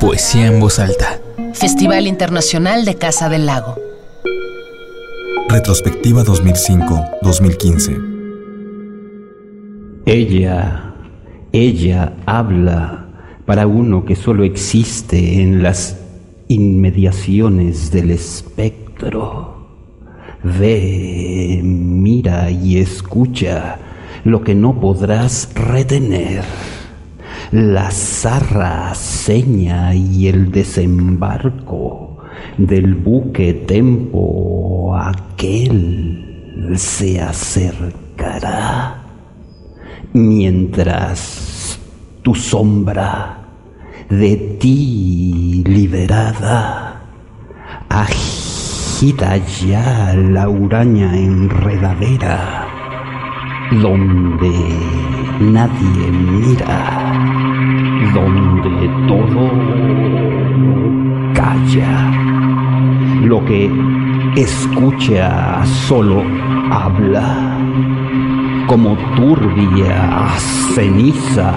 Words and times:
Poesía 0.00 0.46
en 0.46 0.60
voz 0.60 0.78
alta. 0.78 1.20
Festival 1.54 2.06
Internacional 2.06 2.84
de 2.84 2.94
Casa 2.96 3.28
del 3.28 3.46
Lago. 3.46 3.76
Retrospectiva 5.48 6.22
2005-2015. 6.24 8.12
Ella, 10.06 10.94
ella 11.52 12.12
habla 12.26 13.06
para 13.46 13.66
uno 13.66 14.04
que 14.04 14.16
solo 14.16 14.44
existe 14.44 15.40
en 15.40 15.62
las 15.62 15.98
inmediaciones 16.48 17.90
del 17.90 18.10
espectro. 18.10 19.54
Ve, 20.42 21.60
mira 21.62 22.50
y 22.50 22.76
escucha 22.78 23.78
lo 24.24 24.44
que 24.44 24.54
no 24.54 24.78
podrás 24.80 25.48
retener. 25.54 26.44
La 27.52 27.90
zarra 27.90 28.94
seña 28.94 29.94
y 29.94 30.28
el 30.28 30.50
desembarco 30.50 32.18
del 32.58 32.94
buque 32.94 33.52
tempo 33.54 34.96
aquel 34.96 36.72
se 36.76 37.20
acercará. 37.20 39.02
Mientras 40.12 41.78
tu 42.22 42.34
sombra 42.34 43.38
de 44.08 44.36
ti 44.60 45.62
liberada 45.66 47.00
agita 47.88 49.36
ya 49.36 50.14
la 50.14 50.48
uraña 50.48 51.16
enredadera 51.16 52.66
donde 53.70 54.52
nadie 55.40 56.10
mira, 56.10 57.12
donde 58.14 58.88
todo 59.08 59.50
calla. 61.34 62.10
Lo 63.22 63.44
que 63.44 63.70
escucha 64.36 65.64
solo 65.64 66.22
habla 66.70 67.58
como 68.66 68.96
turbia 69.16 70.28
ceniza 70.74 71.52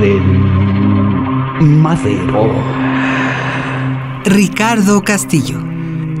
del 0.00 0.22
madero. 1.60 2.50
Ricardo 4.24 5.02
Castillo. 5.02 5.73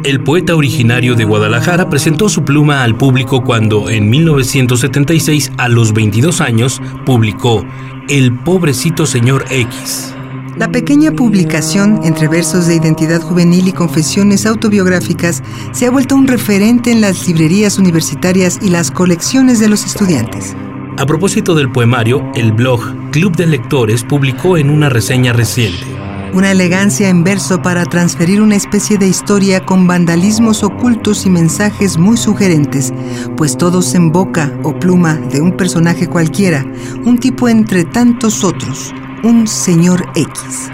El 0.04 0.20
poeta 0.20 0.54
originario 0.54 1.14
de 1.14 1.24
Guadalajara 1.24 1.88
presentó 1.88 2.28
su 2.28 2.44
pluma 2.44 2.82
al 2.82 2.94
público 2.94 3.42
cuando 3.42 3.88
en 3.88 4.10
1976, 4.10 5.52
a 5.56 5.70
los 5.70 5.94
22 5.94 6.42
años, 6.42 6.82
publicó 7.06 7.64
El 8.10 8.34
pobrecito 8.34 9.06
señor 9.06 9.46
X. 9.48 10.14
La 10.58 10.70
pequeña 10.70 11.12
publicación 11.12 12.00
entre 12.04 12.28
versos 12.28 12.66
de 12.66 12.76
identidad 12.76 13.22
juvenil 13.22 13.66
y 13.66 13.72
confesiones 13.72 14.44
autobiográficas 14.44 15.42
se 15.72 15.86
ha 15.86 15.90
vuelto 15.90 16.16
un 16.16 16.28
referente 16.28 16.92
en 16.92 17.00
las 17.00 17.26
librerías 17.26 17.78
universitarias 17.78 18.58
y 18.60 18.68
las 18.68 18.90
colecciones 18.90 19.58
de 19.58 19.70
los 19.70 19.86
estudiantes. 19.86 20.54
A 20.98 21.06
propósito 21.06 21.54
del 21.54 21.72
poemario, 21.72 22.30
el 22.34 22.52
blog 22.52 23.10
Club 23.10 23.34
de 23.36 23.46
Lectores 23.46 24.04
publicó 24.04 24.58
en 24.58 24.68
una 24.68 24.90
reseña 24.90 25.32
reciente. 25.32 25.86
Una 26.34 26.50
elegancia 26.50 27.10
en 27.10 27.22
verso 27.22 27.62
para 27.62 27.84
transferir 27.84 28.42
una 28.42 28.56
especie 28.56 28.98
de 28.98 29.06
historia 29.06 29.64
con 29.64 29.86
vandalismos 29.86 30.64
ocultos 30.64 31.26
y 31.26 31.30
mensajes 31.30 31.96
muy 31.96 32.16
sugerentes, 32.16 32.92
pues 33.36 33.56
todos 33.56 33.94
en 33.94 34.10
boca 34.10 34.52
o 34.64 34.76
pluma 34.76 35.14
de 35.14 35.40
un 35.40 35.52
personaje 35.52 36.08
cualquiera, 36.08 36.66
un 37.04 37.18
tipo 37.18 37.48
entre 37.48 37.84
tantos 37.84 38.42
otros, 38.42 38.92
un 39.22 39.46
señor 39.46 40.08
X. 40.16 40.72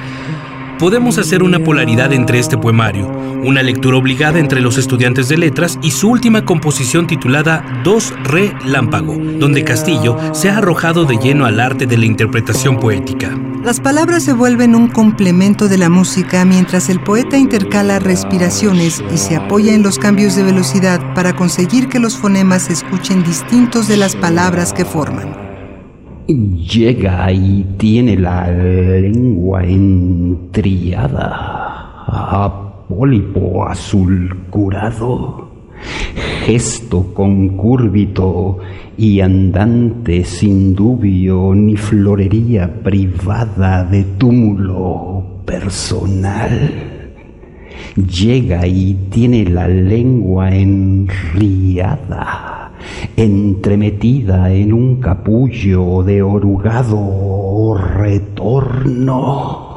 Podemos 0.79 1.19
hacer 1.19 1.43
una 1.43 1.59
polaridad 1.59 2.15
entre 2.15 2.39
este 2.39 2.57
poemario, 2.57 3.07
una 3.45 3.63
lectura 3.63 3.99
obligada 3.99 4.39
entre 4.39 4.63
los 4.63 4.79
estudiantes 4.79 5.29
de 5.29 5.37
letras 5.37 5.79
y 5.83 5.91
su 5.91 6.09
última 6.09 6.47
composición 6.47 7.07
titulada 7.07 7.83
Dos 7.85 8.15
Re 8.25 8.55
Lámpago, 8.65 9.15
donde 9.15 9.63
Castillo 9.63 10.17
se 10.33 10.49
ha 10.49 10.57
arrojado 10.57 11.05
de 11.05 11.19
lleno 11.19 11.45
al 11.45 11.61
arte 11.61 11.85
de 11.85 11.99
la 11.99 12.07
interpretación 12.07 12.81
poética. 12.81 13.39
Las 13.65 13.79
palabras 13.79 14.23
se 14.23 14.33
vuelven 14.33 14.75
un 14.75 14.89
complemento 14.89 15.69
de 15.69 15.77
la 15.77 15.91
música 15.91 16.47
mientras 16.47 16.89
el 16.89 16.99
poeta 16.99 17.37
intercala 17.37 17.99
respiraciones 17.99 19.05
y 19.13 19.19
se 19.19 19.37
apoya 19.37 19.75
en 19.75 19.83
los 19.83 19.99
cambios 19.99 20.35
de 20.35 20.45
velocidad 20.45 20.99
para 21.15 21.37
conseguir 21.37 21.89
que 21.89 21.99
los 21.99 22.17
fonemas 22.17 22.63
se 22.63 22.73
escuchen 22.73 23.23
distintos 23.23 23.87
de 23.87 23.99
las 23.99 24.17
palabras 24.17 24.73
que 24.73 24.87
forman. 24.87 25.37
Llega 26.27 27.31
y 27.33 27.67
tiene 27.77 28.17
la 28.17 28.51
lengua 28.51 29.63
entriada 29.63 31.29
a 32.07 32.87
pólipo 32.89 33.69
azul 33.69 34.47
curado, 34.49 35.51
gesto 36.47 37.13
concúrbito 37.15 38.59
y 38.97 39.21
andante 39.21 40.25
sin 40.25 40.75
dubio 40.75 41.55
ni 41.55 41.77
florería 41.77 42.83
privada 42.83 43.85
de 43.85 44.05
túmulo 44.19 45.43
personal. 45.45 46.51
Llega 47.97 48.67
y 48.67 48.95
tiene 49.11 49.45
la 49.45 49.69
lengua 49.69 50.55
enriada 50.55 52.73
entremetida 53.17 54.53
en 54.53 54.73
un 54.73 55.01
capullo 55.01 56.03
de 56.03 56.23
orugado 56.23 57.75
retorno, 57.75 59.70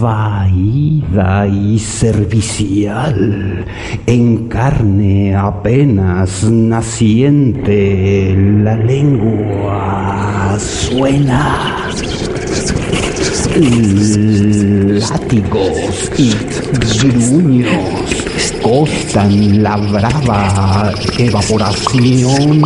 vaída 0.00 1.46
y 1.46 1.78
servicial, 1.78 3.64
en 4.06 4.48
carne 4.48 5.34
apenas 5.34 6.44
naciente, 6.44 8.34
la 8.62 8.76
lengua 8.76 10.56
suena. 10.58 11.90
Látigos 14.98 16.10
y 16.18 16.34
gruños 16.78 18.14
costan 18.62 19.62
la 19.62 19.76
brava 19.76 20.92
evaporación. 21.18 22.62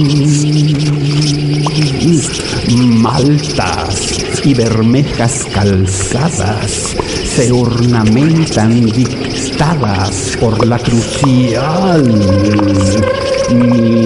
Maltas 2.76 4.44
y 4.44 4.54
bermejas 4.54 5.46
calzadas 5.52 6.94
se 7.24 7.50
ornamentan 7.50 8.86
dictadas 8.86 10.36
por 10.40 10.64
la 10.66 10.78
crucial 10.78 12.04
elefanta. 13.50 13.96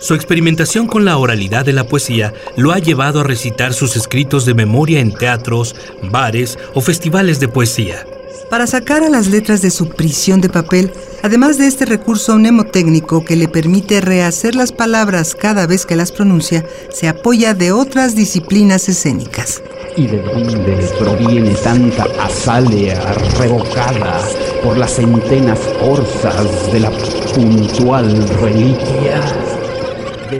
Su 0.00 0.14
experimentación 0.14 0.88
con 0.88 1.04
la 1.04 1.18
oralidad 1.18 1.64
de 1.64 1.72
la 1.72 1.84
poesía 1.84 2.34
lo 2.56 2.72
ha 2.72 2.80
llevado 2.80 3.20
a 3.20 3.24
recitar 3.24 3.72
sus 3.72 3.94
escritos 3.96 4.44
de 4.46 4.54
memoria 4.54 4.98
en 4.98 5.12
teatros, 5.12 5.76
bares 6.02 6.58
o 6.74 6.80
festivales 6.80 7.38
de 7.38 7.46
poesía. 7.46 8.04
Para 8.52 8.66
sacar 8.66 9.02
a 9.02 9.08
las 9.08 9.28
letras 9.28 9.62
de 9.62 9.70
su 9.70 9.88
prisión 9.88 10.42
de 10.42 10.50
papel, 10.50 10.92
además 11.22 11.56
de 11.56 11.66
este 11.66 11.86
recurso 11.86 12.36
mnemotécnico 12.36 13.24
que 13.24 13.34
le 13.34 13.48
permite 13.48 14.02
rehacer 14.02 14.54
las 14.54 14.72
palabras 14.72 15.34
cada 15.34 15.66
vez 15.66 15.86
que 15.86 15.96
las 15.96 16.12
pronuncia, 16.12 16.62
se 16.90 17.08
apoya 17.08 17.54
de 17.54 17.72
otras 17.72 18.14
disciplinas 18.14 18.90
escénicas. 18.90 19.62
¿Y 19.96 20.06
de 20.06 20.20
dónde 20.20 20.86
proviene 20.98 21.54
tanta 21.54 22.04
azalea 22.20 23.14
revocada 23.38 24.20
por 24.62 24.76
las 24.76 24.96
centenas 24.96 25.58
orzas 25.80 26.70
de 26.70 26.80
la 26.80 26.90
puntual 27.34 28.28
reliquia? 28.42 29.41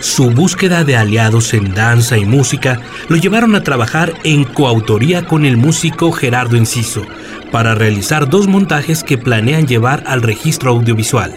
Su 0.00 0.30
búsqueda 0.30 0.84
de 0.84 0.96
aliados 0.96 1.54
en 1.54 1.74
danza 1.74 2.16
y 2.16 2.24
música 2.24 2.80
lo 3.08 3.16
llevaron 3.16 3.54
a 3.54 3.62
trabajar 3.62 4.14
en 4.24 4.44
coautoría 4.44 5.26
con 5.26 5.44
el 5.44 5.56
músico 5.56 6.12
Gerardo 6.12 6.56
Enciso 6.56 7.02
para 7.50 7.74
realizar 7.74 8.28
dos 8.28 8.48
montajes 8.48 9.04
que 9.04 9.18
planean 9.18 9.66
llevar 9.66 10.04
al 10.06 10.22
registro 10.22 10.70
audiovisual. 10.70 11.34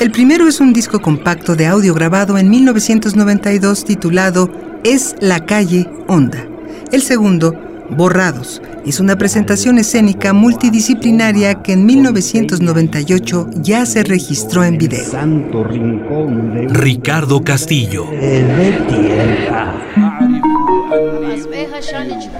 El 0.00 0.10
primero 0.10 0.48
es 0.48 0.60
un 0.60 0.72
disco 0.72 1.00
compacto 1.00 1.54
de 1.54 1.66
audio 1.66 1.94
grabado 1.94 2.36
en 2.38 2.50
1992 2.50 3.84
titulado 3.84 4.50
Es 4.84 5.14
la 5.20 5.44
calle 5.44 5.88
Onda. 6.08 6.46
El 6.90 7.02
segundo, 7.02 7.54
Borrados, 7.96 8.62
es 8.86 9.00
una 9.00 9.16
presentación 9.16 9.78
escénica 9.78 10.32
multidisciplinaria 10.32 11.62
que 11.62 11.72
en 11.72 11.86
1998 11.86 13.50
ya 13.56 13.86
se 13.86 14.02
registró 14.02 14.64
en 14.64 14.78
video. 14.78 15.04
Santo 15.04 15.64
rincón 15.64 16.54
de 16.54 16.68
Ricardo 16.68 17.42
Castillo. 17.44 18.06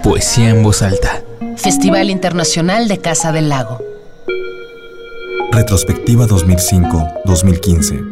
Poesía 0.03 0.51
en 0.51 0.63
voz 0.63 0.83
alta. 0.83 1.23
Festival 1.57 2.11
Internacional 2.11 2.89
de 2.89 2.99
Casa 2.99 3.33
del 3.33 3.49
Lago. 3.49 3.81
Retrospectiva 5.53 6.27
2005-2015. 6.27 8.12